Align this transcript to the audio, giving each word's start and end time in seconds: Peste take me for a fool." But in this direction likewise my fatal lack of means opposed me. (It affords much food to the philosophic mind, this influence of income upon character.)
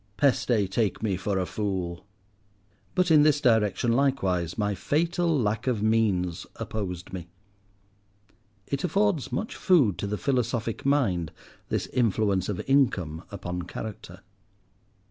Peste 0.17 0.67
take 0.71 1.03
me 1.03 1.15
for 1.15 1.37
a 1.37 1.45
fool." 1.45 2.07
But 2.95 3.11
in 3.11 3.21
this 3.21 3.39
direction 3.39 3.91
likewise 3.91 4.57
my 4.57 4.73
fatal 4.73 5.39
lack 5.39 5.67
of 5.67 5.83
means 5.83 6.47
opposed 6.55 7.13
me. 7.13 7.27
(It 8.65 8.83
affords 8.83 9.31
much 9.31 9.55
food 9.55 9.99
to 9.99 10.07
the 10.07 10.17
philosophic 10.17 10.87
mind, 10.87 11.31
this 11.69 11.85
influence 11.85 12.49
of 12.49 12.67
income 12.67 13.25
upon 13.29 13.61
character.) 13.61 14.21